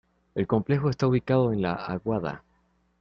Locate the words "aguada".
1.73-2.43